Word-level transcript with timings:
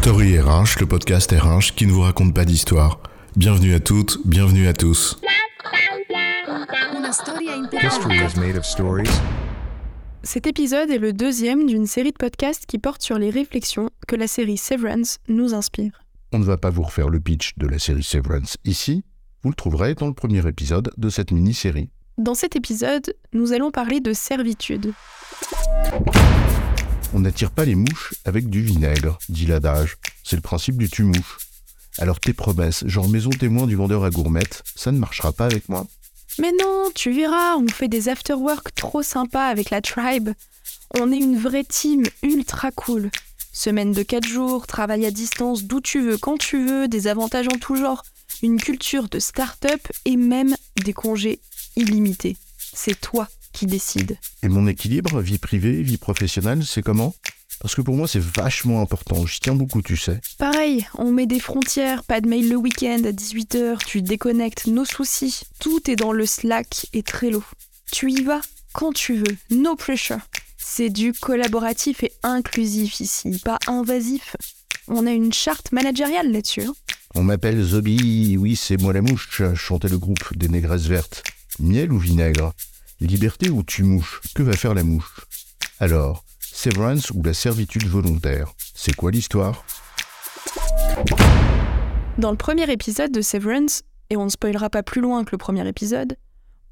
Story 0.00 0.38
RH, 0.38 0.78
le 0.78 0.86
podcast 0.86 1.32
RH 1.32 1.74
qui 1.74 1.84
ne 1.84 1.90
vous 1.90 2.02
raconte 2.02 2.32
pas 2.32 2.44
d'histoire. 2.44 3.00
Bienvenue 3.34 3.74
à 3.74 3.80
toutes, 3.80 4.18
bienvenue 4.24 4.68
à 4.68 4.72
tous. 4.72 5.20
Cet 10.22 10.46
épisode 10.46 10.90
est 10.90 10.98
le 10.98 11.12
deuxième 11.12 11.66
d'une 11.66 11.86
série 11.86 12.12
de 12.12 12.16
podcasts 12.16 12.64
qui 12.64 12.78
porte 12.78 13.02
sur 13.02 13.18
les 13.18 13.30
réflexions 13.30 13.90
que 14.06 14.14
la 14.14 14.28
série 14.28 14.56
Severance 14.56 15.18
nous 15.26 15.52
inspire. 15.52 16.00
On 16.32 16.38
ne 16.38 16.44
va 16.44 16.56
pas 16.56 16.70
vous 16.70 16.82
refaire 16.82 17.08
le 17.08 17.18
pitch 17.18 17.58
de 17.58 17.66
la 17.66 17.80
série 17.80 18.04
Severance 18.04 18.56
ici, 18.64 19.02
vous 19.42 19.50
le 19.50 19.56
trouverez 19.56 19.94
dans 19.96 20.06
le 20.06 20.14
premier 20.14 20.46
épisode 20.46 20.92
de 20.96 21.08
cette 21.10 21.32
mini-série. 21.32 21.90
Dans 22.18 22.34
cet 22.34 22.54
épisode, 22.54 23.14
nous 23.32 23.52
allons 23.52 23.72
parler 23.72 23.98
de 23.98 24.12
servitude. 24.12 24.92
On 27.14 27.20
n'attire 27.20 27.50
pas 27.50 27.64
les 27.64 27.74
mouches 27.74 28.14
avec 28.26 28.50
du 28.50 28.60
vinaigre, 28.60 29.18
dit 29.30 29.46
l'adage. 29.46 29.96
C'est 30.24 30.36
le 30.36 30.42
principe 30.42 30.76
du 30.76 30.90
tue-mouche. 30.90 31.38
Alors 31.96 32.20
tes 32.20 32.34
promesses, 32.34 32.86
genre 32.86 33.08
maison 33.08 33.30
témoin 33.30 33.66
du 33.66 33.76
vendeur 33.76 34.04
à 34.04 34.10
gourmette, 34.10 34.62
ça 34.76 34.92
ne 34.92 34.98
marchera 34.98 35.32
pas 35.32 35.46
avec 35.46 35.68
moi 35.68 35.86
Mais 36.38 36.52
non, 36.60 36.90
tu 36.94 37.10
verras, 37.10 37.56
on 37.56 37.66
fait 37.66 37.88
des 37.88 38.08
after-work 38.10 38.74
trop 38.74 39.02
sympas 39.02 39.46
avec 39.46 39.70
la 39.70 39.80
tribe. 39.80 40.30
On 41.00 41.10
est 41.10 41.16
une 41.16 41.38
vraie 41.38 41.64
team 41.64 42.02
ultra 42.22 42.70
cool. 42.72 43.10
Semaine 43.52 43.92
de 43.92 44.02
4 44.02 44.26
jours, 44.28 44.66
travail 44.66 45.06
à 45.06 45.10
distance 45.10 45.64
d'où 45.64 45.80
tu 45.80 46.02
veux, 46.02 46.18
quand 46.18 46.36
tu 46.36 46.64
veux, 46.64 46.88
des 46.88 47.08
avantages 47.08 47.48
en 47.48 47.58
tout 47.58 47.74
genre, 47.74 48.04
une 48.42 48.60
culture 48.60 49.08
de 49.08 49.18
start-up 49.18 49.80
et 50.04 50.16
même 50.16 50.54
des 50.84 50.92
congés 50.92 51.40
illimités. 51.74 52.36
C'est 52.74 53.00
toi 53.00 53.28
qui 53.52 53.66
décides. 53.66 54.18
Et 54.42 54.48
mon 54.48 54.66
équilibre, 54.66 55.20
vie 55.20 55.38
privée, 55.38 55.82
vie 55.82 55.96
professionnelle, 55.96 56.64
c'est 56.64 56.82
comment? 56.82 57.14
Parce 57.60 57.74
que 57.74 57.80
pour 57.80 57.96
moi, 57.96 58.06
c'est 58.06 58.22
vachement 58.22 58.80
important. 58.80 59.26
Je 59.26 59.38
tiens 59.40 59.54
beaucoup, 59.54 59.82
tu 59.82 59.96
sais. 59.96 60.20
Pareil, 60.38 60.86
on 60.96 61.10
met 61.10 61.26
des 61.26 61.40
frontières, 61.40 62.04
pas 62.04 62.20
de 62.20 62.28
mail 62.28 62.48
le 62.48 62.56
week-end 62.56 63.02
à 63.04 63.10
18h, 63.10 63.84
tu 63.84 64.00
déconnectes, 64.02 64.66
nos 64.68 64.84
soucis. 64.84 65.40
Tout 65.58 65.90
est 65.90 65.96
dans 65.96 66.12
le 66.12 66.24
Slack 66.24 66.86
et 66.92 67.02
Trello. 67.02 67.42
Tu 67.90 68.12
y 68.12 68.22
vas 68.22 68.40
quand 68.74 68.92
tu 68.92 69.16
veux, 69.16 69.36
no 69.50 69.74
pressure. 69.74 70.18
C'est 70.56 70.90
du 70.90 71.12
collaboratif 71.12 72.04
et 72.04 72.12
inclusif 72.22 73.00
ici, 73.00 73.40
pas 73.44 73.58
invasif. 73.66 74.36
On 74.86 75.06
a 75.06 75.10
une 75.10 75.32
charte 75.32 75.72
managériale 75.72 76.30
là-dessus. 76.30 76.62
hein. 76.62 76.74
On 77.14 77.24
m'appelle 77.24 77.60
Zobi, 77.60 78.36
oui, 78.38 78.54
c'est 78.54 78.76
moi 78.80 78.92
la 78.92 79.00
mouche, 79.00 79.42
chantait 79.54 79.88
le 79.88 79.98
groupe 79.98 80.36
des 80.36 80.48
négresses 80.48 80.86
vertes. 80.86 81.24
Miel 81.58 81.90
ou 81.90 81.98
vinaigre? 81.98 82.52
Liberté 83.00 83.48
ou 83.48 83.62
tue-mouche 83.62 84.20
Que 84.34 84.42
va 84.42 84.54
faire 84.54 84.74
la 84.74 84.82
mouche? 84.82 85.20
Alors, 85.78 86.24
severance 86.40 87.12
ou 87.12 87.22
la 87.22 87.32
servitude 87.32 87.86
volontaire? 87.86 88.52
C'est 88.74 88.96
quoi 88.96 89.12
l'histoire? 89.12 89.64
Dans 92.18 92.32
le 92.32 92.36
premier 92.36 92.68
épisode 92.72 93.12
de 93.12 93.20
Severance, 93.20 93.82
et 94.10 94.16
on 94.16 94.24
ne 94.24 94.30
spoilera 94.30 94.68
pas 94.68 94.82
plus 94.82 95.00
loin 95.00 95.22
que 95.24 95.30
le 95.30 95.38
premier 95.38 95.66
épisode, 95.68 96.16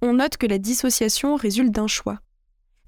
on 0.02 0.14
note 0.14 0.36
que 0.36 0.48
la 0.48 0.58
dissociation 0.58 1.36
résulte 1.36 1.70
d'un 1.70 1.86
choix. 1.86 2.19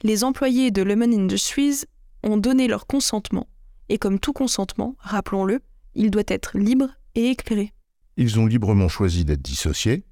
Les 0.03 0.25
employés 0.25 0.72
de 0.72 0.83
Lemon 0.83 1.12
Industries 1.12 1.83
ont 2.25 2.39
donné 2.39 2.66
leur 2.66 2.89
consentement, 2.89 3.47
et 3.89 3.98
comme 3.98 4.19
tout 4.19 4.33
consentement, 4.33 4.97
rappelons-le, 4.98 5.61
il 5.94 6.11
doit 6.11 6.25
être 6.27 6.59
libre 6.59 6.89
et 7.14 7.28
éclairé. 7.31 7.72
Ils 8.16 8.41
ont 8.41 8.47
librement 8.47 8.89
choisi 8.89 9.25
d'être 9.25 9.42
dissociés, 9.42 10.05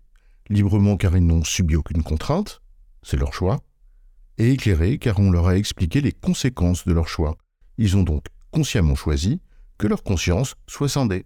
librement 0.48 0.96
car 0.96 1.16
ils 1.16 1.26
n'ont 1.26 1.42
subi 1.42 1.74
aucune 1.74 2.04
contrainte, 2.04 2.60
c'est 3.06 3.16
leur 3.16 3.32
choix, 3.32 3.60
et 4.36 4.50
éclairés 4.50 4.98
car 4.98 5.20
on 5.20 5.30
leur 5.30 5.46
a 5.46 5.56
expliqué 5.56 6.00
les 6.00 6.10
conséquences 6.10 6.84
de 6.86 6.92
leur 6.92 7.06
choix. 7.06 7.36
Ils 7.78 7.96
ont 7.96 8.02
donc 8.02 8.24
consciemment 8.50 8.96
choisi 8.96 9.40
que 9.78 9.86
leur 9.86 10.02
conscience 10.02 10.56
soit 10.66 10.88
scindée. 10.88 11.24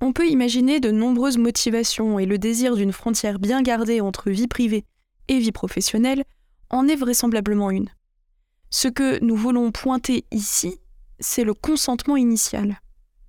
On 0.00 0.14
peut 0.14 0.26
imaginer 0.26 0.80
de 0.80 0.90
nombreuses 0.90 1.36
motivations 1.36 2.18
et 2.18 2.24
le 2.24 2.38
désir 2.38 2.76
d'une 2.76 2.92
frontière 2.92 3.38
bien 3.38 3.60
gardée 3.60 4.00
entre 4.00 4.30
vie 4.30 4.48
privée 4.48 4.84
et 5.28 5.38
vie 5.38 5.52
professionnelle 5.52 6.24
en 6.70 6.88
est 6.88 6.96
vraisemblablement 6.96 7.70
une. 7.70 7.90
Ce 8.70 8.88
que 8.88 9.22
nous 9.22 9.36
voulons 9.36 9.70
pointer 9.70 10.24
ici, 10.30 10.78
c'est 11.20 11.44
le 11.44 11.52
consentement 11.52 12.16
initial. 12.16 12.80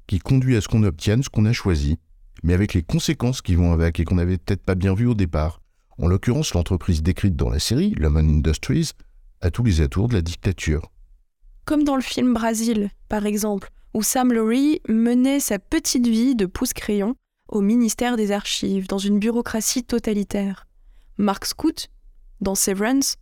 qui 0.08 0.20
conduit 0.20 0.56
à 0.56 0.62
ce 0.62 0.68
qu'on 0.68 0.84
obtienne 0.84 1.22
ce 1.22 1.30
qu'on 1.30 1.46
a 1.46 1.54
choisi, 1.54 1.98
mais 2.44 2.54
avec 2.54 2.74
les 2.74 2.82
conséquences 2.82 3.42
qui 3.42 3.56
vont 3.56 3.74
avec 3.74 4.00
et 4.00 4.06
qu'on 4.06 4.16
n'avait 4.16 4.38
peut-être 4.38 4.64
pas 4.64 4.76
bien 4.76 4.96
vues 4.96 5.06
au 5.06 5.14
départ. 5.14 5.59
En 6.02 6.08
l'occurrence, 6.08 6.54
l'entreprise 6.54 7.04
décrite 7.04 7.36
dans 7.36 7.50
la 7.50 7.60
série, 7.60 7.94
Lemon 7.98 8.20
Industries, 8.20 8.92
a 9.42 9.52
tous 9.52 9.64
les 9.64 9.82
atours 9.82 10.08
de 10.08 10.14
la 10.14 10.22
dictature. 10.22 10.92
Comme 11.66 11.84
dans 11.84 11.98
le 11.98 12.02
film 12.02 12.34
Brasil, 12.34 12.90
par 13.10 13.26
exemple, 13.26 13.70
où 13.94 14.02
Sam 14.02 14.32
Laurie 14.32 14.82
menait 14.88 15.42
sa 15.42 15.59
petite 15.59 16.08
vie 16.08 16.36
de 16.36 16.46
pouce-crayon 16.46 17.16
au 17.50 17.62
ministère 17.62 18.16
des 18.16 18.32
Archives, 18.32 18.88
dans 18.88 18.98
une 18.98 19.20
bureaucratie 19.20 19.84
totalitaire. 19.84 20.68
Mark 21.18 21.46
Scoot, 21.46 21.90
dans 22.40 22.56
Severance, 22.56 23.18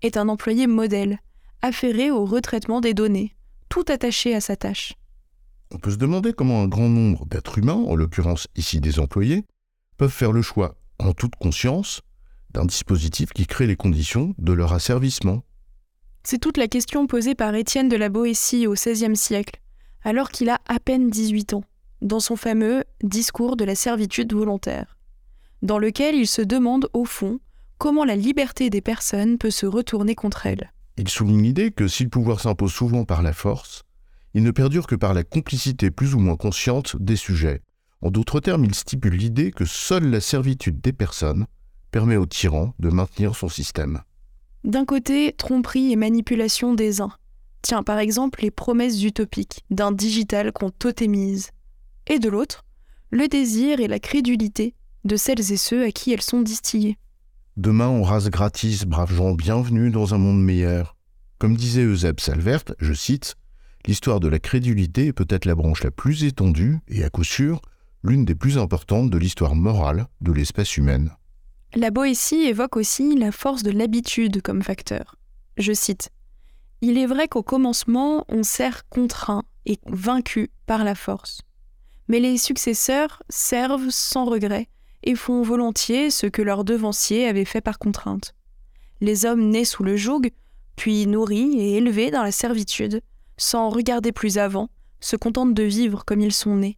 est 0.00 0.16
un 0.16 0.28
employé 0.28 0.66
modèle, 0.66 1.18
affairé 1.60 2.10
au 2.10 2.24
retraitement 2.24 2.80
des 2.80 2.94
données, 2.94 3.34
tout 3.68 3.84
attaché 3.88 4.34
à 4.34 4.40
sa 4.40 4.56
tâche. 4.56 4.94
On 5.70 5.78
peut 5.78 5.90
se 5.90 5.96
demander 5.96 6.32
comment 6.32 6.62
un 6.62 6.68
grand 6.68 6.88
nombre 6.88 7.26
d'êtres 7.26 7.58
humains, 7.58 7.74
en 7.74 7.94
l'occurrence 7.94 8.46
ici 8.56 8.80
des 8.80 9.00
employés, 9.00 9.44
peuvent 9.98 10.10
faire 10.10 10.32
le 10.32 10.42
choix, 10.42 10.76
en 10.98 11.12
toute 11.12 11.36
conscience, 11.36 12.02
d'un 12.52 12.64
dispositif 12.64 13.32
qui 13.32 13.46
crée 13.46 13.66
les 13.66 13.76
conditions 13.76 14.34
de 14.38 14.52
leur 14.52 14.72
asservissement. 14.72 15.42
C'est 16.24 16.38
toute 16.38 16.56
la 16.56 16.68
question 16.68 17.06
posée 17.06 17.34
par 17.34 17.54
Étienne 17.54 17.88
de 17.88 17.96
la 17.96 18.08
Boétie 18.08 18.66
au 18.66 18.74
XVIe 18.74 19.16
siècle, 19.16 19.60
alors 20.04 20.30
qu'il 20.30 20.50
a 20.50 20.60
à 20.68 20.78
peine 20.78 21.10
18 21.10 21.54
ans, 21.54 21.64
dans 22.00 22.20
son 22.20 22.36
fameux 22.36 22.84
Discours 23.02 23.56
de 23.56 23.64
la 23.64 23.74
servitude 23.74 24.32
volontaire, 24.32 24.96
dans 25.62 25.78
lequel 25.78 26.14
il 26.14 26.26
se 26.26 26.42
demande 26.42 26.88
au 26.92 27.04
fond 27.04 27.40
comment 27.78 28.04
la 28.04 28.16
liberté 28.16 28.70
des 28.70 28.80
personnes 28.80 29.38
peut 29.38 29.50
se 29.50 29.66
retourner 29.66 30.14
contre 30.14 30.46
elles. 30.46 30.72
Il 30.96 31.08
souligne 31.08 31.42
l'idée 31.42 31.70
que 31.72 31.88
si 31.88 32.04
le 32.04 32.10
pouvoir 32.10 32.40
s'impose 32.40 32.72
souvent 32.72 33.04
par 33.04 33.22
la 33.22 33.32
force, 33.32 33.82
il 34.34 34.42
ne 34.42 34.50
perdure 34.50 34.86
que 34.86 34.94
par 34.94 35.14
la 35.14 35.24
complicité 35.24 35.90
plus 35.90 36.14
ou 36.14 36.18
moins 36.18 36.36
consciente 36.36 36.96
des 37.00 37.16
sujets. 37.16 37.60
En 38.00 38.10
d'autres 38.10 38.40
termes, 38.40 38.64
il 38.64 38.74
stipule 38.74 39.14
l'idée 39.14 39.50
que 39.50 39.64
seule 39.64 40.10
la 40.10 40.20
servitude 40.20 40.80
des 40.80 40.92
personnes 40.92 41.46
permet 41.92 42.16
au 42.16 42.26
tyran 42.26 42.74
de 42.80 42.88
maintenir 42.88 43.36
son 43.36 43.48
système. 43.48 44.00
D'un 44.64 44.84
côté, 44.84 45.32
tromperie 45.38 45.92
et 45.92 45.96
manipulation 45.96 46.74
des 46.74 47.00
uns. 47.00 47.12
Tiens, 47.62 47.84
par 47.84 48.00
exemple, 48.00 48.40
les 48.42 48.50
promesses 48.50 49.04
utopiques 49.04 49.64
d'un 49.70 49.92
digital 49.92 50.50
qu'on 50.50 50.70
totémise. 50.70 51.50
Et 52.08 52.18
de 52.18 52.28
l'autre, 52.28 52.64
le 53.10 53.28
désir 53.28 53.78
et 53.78 53.86
la 53.86 54.00
crédulité 54.00 54.74
de 55.04 55.16
celles 55.16 55.52
et 55.52 55.56
ceux 55.56 55.84
à 55.84 55.92
qui 55.92 56.12
elles 56.12 56.22
sont 56.22 56.42
distillées. 56.42 56.96
Demain, 57.56 57.88
on 57.88 58.02
rase 58.02 58.30
gratis, 58.30 58.84
braves 58.84 59.14
gens, 59.14 59.34
bienvenue 59.34 59.90
dans 59.90 60.14
un 60.14 60.18
monde 60.18 60.42
meilleur. 60.42 60.96
Comme 61.38 61.56
disait 61.56 61.82
Euseb 61.82 62.18
Salvert, 62.18 62.64
je 62.78 62.92
cite, 62.92 63.36
L'histoire 63.86 64.20
de 64.20 64.28
la 64.28 64.38
crédulité 64.38 65.06
est 65.06 65.12
peut-être 65.12 65.44
la 65.44 65.56
branche 65.56 65.82
la 65.82 65.90
plus 65.90 66.22
étendue 66.22 66.78
et 66.86 67.02
à 67.02 67.10
coup 67.10 67.24
sûr 67.24 67.60
l'une 68.04 68.24
des 68.24 68.36
plus 68.36 68.56
importantes 68.58 69.10
de 69.10 69.18
l'histoire 69.18 69.56
morale 69.56 70.06
de 70.20 70.30
l'espèce 70.32 70.76
humaine. 70.76 71.10
La 71.74 71.90
Boétie 71.90 72.42
évoque 72.42 72.76
aussi 72.76 73.16
la 73.16 73.32
force 73.32 73.62
de 73.62 73.70
l'habitude 73.70 74.42
comme 74.42 74.62
facteur. 74.62 75.16
Je 75.56 75.72
cite 75.72 76.10
Il 76.82 76.98
est 76.98 77.06
vrai 77.06 77.28
qu'au 77.28 77.42
commencement, 77.42 78.26
on 78.28 78.42
sert 78.42 78.86
contraint 78.90 79.44
et 79.64 79.78
vaincu 79.86 80.50
par 80.66 80.84
la 80.84 80.94
force. 80.94 81.40
Mais 82.08 82.20
les 82.20 82.36
successeurs 82.36 83.22
servent 83.30 83.88
sans 83.88 84.26
regret 84.26 84.68
et 85.02 85.14
font 85.14 85.40
volontiers 85.40 86.10
ce 86.10 86.26
que 86.26 86.42
leurs 86.42 86.64
devanciers 86.64 87.26
avaient 87.26 87.46
fait 87.46 87.62
par 87.62 87.78
contrainte. 87.78 88.34
Les 89.00 89.24
hommes 89.24 89.48
nés 89.48 89.64
sous 89.64 89.82
le 89.82 89.96
joug, 89.96 90.28
puis 90.76 91.06
nourris 91.06 91.58
et 91.58 91.78
élevés 91.78 92.10
dans 92.10 92.22
la 92.22 92.32
servitude, 92.32 93.00
sans 93.38 93.70
regarder 93.70 94.12
plus 94.12 94.36
avant, 94.36 94.68
se 95.00 95.16
contentent 95.16 95.54
de 95.54 95.62
vivre 95.62 96.04
comme 96.04 96.20
ils 96.20 96.34
sont 96.34 96.56
nés, 96.56 96.76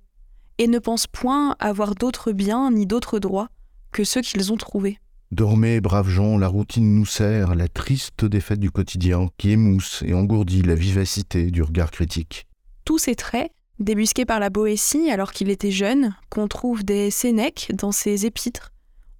et 0.58 0.68
ne 0.68 0.78
pensent 0.78 1.08
point 1.08 1.56
avoir 1.58 1.96
d'autres 1.96 2.30
biens 2.30 2.70
ni 2.70 2.86
d'autres 2.86 3.18
droits 3.18 3.48
que 3.94 4.04
ceux 4.04 4.20
qu'ils 4.20 4.52
ont 4.52 4.58
trouvés. 4.58 4.98
Dormez, 5.30 5.80
braves 5.80 6.10
gens, 6.10 6.36
la 6.36 6.48
routine 6.48 6.94
nous 6.94 7.06
sert, 7.06 7.54
la 7.54 7.68
triste 7.68 8.24
défaite 8.24 8.60
du 8.60 8.70
quotidien 8.70 9.28
qui 9.38 9.52
émousse 9.52 10.02
et 10.04 10.12
engourdit 10.12 10.62
la 10.62 10.74
vivacité 10.74 11.50
du 11.50 11.62
regard 11.62 11.90
critique. 11.90 12.46
Tous 12.84 12.98
ces 12.98 13.14
traits, 13.14 13.50
débusqués 13.78 14.26
par 14.26 14.40
la 14.40 14.50
Boétie 14.50 15.10
alors 15.10 15.32
qu'il 15.32 15.48
était 15.48 15.70
jeune, 15.70 16.14
qu'on 16.28 16.48
trouve 16.48 16.84
des 16.84 17.10
Sénèques 17.10 17.72
dans 17.74 17.92
ses 17.92 18.26
épîtres, 18.26 18.72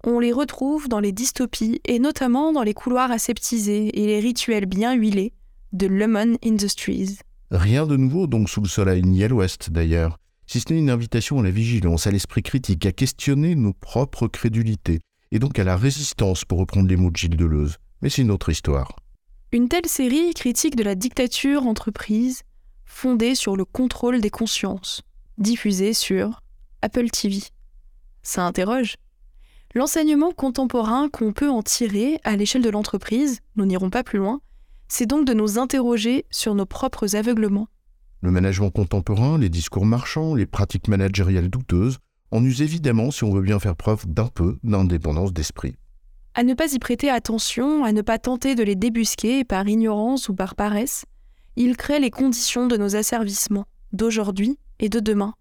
on 0.05 0.19
les 0.19 0.33
retrouve 0.33 0.89
dans 0.89 1.01
les 1.01 1.13
dystopies 1.13 1.81
et 1.87 1.99
notamment 1.99 2.53
dans 2.53 2.63
les 2.63 2.75
couloirs 2.75 3.11
aseptisés 3.11 3.99
et 3.99 4.07
les 4.07 4.21
rituels 4.21 4.67
bien 4.67 4.93
huilés 4.93 5.33
de 5.73 5.87
Lemon 5.87 6.37
Industries. 6.45 7.19
Rien 7.51 7.87
de 7.87 7.97
nouveau 7.97 8.27
donc 8.27 8.51
sous 8.51 8.61
le 8.61 8.69
soleil, 8.69 9.03
ni 9.03 9.25
à 9.25 9.29
l'ouest 9.29 9.71
d'ailleurs, 9.71 10.19
si 10.47 10.61
ce 10.61 10.73
n'est 10.73 10.79
une 10.79 10.91
invitation 10.91 11.39
à 11.41 11.43
la 11.43 11.51
vigilance, 11.51 12.07
à 12.07 12.11
l'esprit 12.11 12.43
critique, 12.43 12.87
à 12.87 12.93
questionner 12.93 13.55
nos 13.55 13.73
propres 13.73 14.29
crédulités, 14.29 15.01
et 15.33 15.39
donc 15.39 15.59
à 15.59 15.65
la 15.65 15.77
résistance 15.77 16.45
pour 16.45 16.59
reprendre 16.59 16.89
les 16.89 16.97
mots 16.97 17.11
de 17.11 17.17
Gilles 17.17 17.37
Deleuze. 17.37 17.79
Mais 18.03 18.11
c'est 18.11 18.23
une 18.23 18.31
autre 18.31 18.51
histoire. 18.51 18.97
Une 19.53 19.69
telle 19.69 19.87
série 19.87 20.35
critique 20.35 20.77
de 20.77 20.83
la 20.83 20.95
dictature 20.95 21.67
entreprise, 21.67 22.43
fondée 22.85 23.35
sur 23.35 23.57
le 23.57 23.65
contrôle 23.65 24.21
des 24.21 24.31
consciences. 24.31 25.03
diffusée 25.39 25.95
sur 25.95 26.41
Apple 26.83 27.11
TV. 27.11 27.41
Ça 28.23 28.47
interroge. 28.47 28.95
L'enseignement 29.75 30.31
contemporain 30.31 31.09
qu'on 31.09 31.33
peut 31.33 31.51
en 31.51 31.63
tirer 31.63 32.21
à 32.23 32.37
l'échelle 32.37 32.63
de 32.63 32.71
l'entreprise, 32.71 33.41
nous 33.57 33.67
n'irons 33.67 33.91
pas 33.91 34.05
plus 34.05 34.21
loin, 34.21 34.41
c'est 34.87 35.07
donc 35.07 35.27
de 35.27 35.35
nous 35.35 35.59
interroger 35.59 36.25
sur 36.31 36.55
nos 36.55 36.67
propres 36.67 37.17
aveuglements. 37.17 37.67
Le 38.23 38.31
management 38.31 38.71
contemporain, 38.71 39.39
les 39.39 39.49
discours 39.49 39.87
marchands, 39.87 40.35
les 40.35 40.47
pratiques 40.47 40.89
managériales 40.89 41.51
douteuses 41.51 41.99
en 42.31 42.45
usent 42.45 42.63
évidemment 42.63 43.11
si 43.11 43.25
on 43.25 43.33
veut 43.33 43.43
bien 43.43 43.59
faire 43.59 43.77
preuve 43.77 44.07
d'un 44.07 44.27
peu 44.27 44.59
d'indépendance 44.65 45.33
d'esprit. 45.33 45.77
À 46.35 46.43
ne 46.43 46.55
pas 46.55 46.73
y 46.73 46.79
prêter 46.79 47.11
attention, 47.11 47.85
à 47.85 47.93
ne 47.93 48.03
pas 48.03 48.19
tenter 48.19 48.57
de 48.57 48.65
les 48.65 48.75
débusquer 48.75 49.45
par 49.45 49.69
ignorance 49.69 50.29
ou 50.29 50.35
par 50.35 50.57
paresse, 50.57 51.05
ils 51.55 51.77
créent 51.77 52.01
les 52.01 52.11
conditions 52.11 52.67
de 52.67 52.77
nos 52.77 52.97
asservissements, 52.97 53.67
d'aujourd'hui 53.93 54.59
et 54.81 54.89
de 54.89 54.99
demain. 54.99 55.35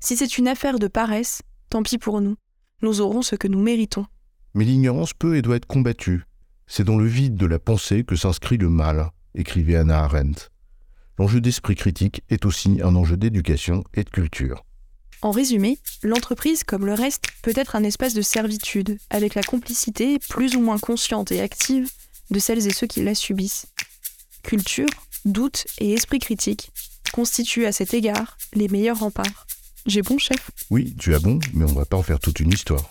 Si 0.00 0.16
c'est 0.16 0.36
une 0.36 0.48
affaire 0.48 0.78
de 0.78 0.88
paresse, 0.88 1.40
tant 1.70 1.82
pis 1.82 1.96
pour 1.96 2.20
nous, 2.20 2.36
nous 2.82 3.00
aurons 3.00 3.22
ce 3.22 3.34
que 3.34 3.48
nous 3.48 3.62
méritons. 3.62 4.04
Mais 4.54 4.64
l'ignorance 4.64 5.14
peut 5.14 5.36
et 5.36 5.42
doit 5.42 5.56
être 5.56 5.66
combattue. 5.66 6.24
C'est 6.66 6.84
dans 6.84 6.98
le 6.98 7.06
vide 7.06 7.36
de 7.36 7.46
la 7.46 7.58
pensée 7.58 8.04
que 8.04 8.16
s'inscrit 8.16 8.58
le 8.58 8.68
mal, 8.68 9.10
écrivait 9.34 9.76
Anna 9.76 10.00
Arendt. 10.00 10.50
L'enjeu 11.18 11.40
d'esprit 11.40 11.74
critique 11.74 12.22
est 12.28 12.44
aussi 12.44 12.80
un 12.82 12.94
enjeu 12.94 13.16
d'éducation 13.16 13.84
et 13.94 14.04
de 14.04 14.10
culture. 14.10 14.64
En 15.22 15.30
résumé, 15.30 15.78
l'entreprise, 16.02 16.62
comme 16.62 16.84
le 16.84 16.92
reste, 16.92 17.24
peut 17.42 17.54
être 17.56 17.74
un 17.74 17.84
espace 17.84 18.12
de 18.12 18.20
servitude, 18.20 18.98
avec 19.08 19.34
la 19.34 19.42
complicité 19.42 20.18
plus 20.28 20.56
ou 20.56 20.60
moins 20.60 20.78
consciente 20.78 21.32
et 21.32 21.40
active 21.40 21.90
de 22.30 22.38
celles 22.38 22.66
et 22.66 22.72
ceux 22.72 22.86
qui 22.86 23.02
la 23.02 23.14
subissent. 23.14 23.66
Culture, 24.42 24.88
doute 25.24 25.66
et 25.78 25.94
esprit 25.94 26.18
critique 26.18 26.70
constituent 27.12 27.66
à 27.66 27.72
cet 27.72 27.94
égard 27.94 28.36
les 28.52 28.68
meilleurs 28.68 28.98
remparts. 28.98 29.46
J'ai 29.86 30.02
bon, 30.02 30.18
chef? 30.18 30.50
Oui, 30.68 30.94
tu 30.98 31.14
as 31.14 31.18
bon, 31.18 31.38
mais 31.54 31.64
on 31.64 31.74
va 31.74 31.86
pas 31.86 31.96
en 31.96 32.02
faire 32.02 32.20
toute 32.20 32.40
une 32.40 32.52
histoire. 32.52 32.90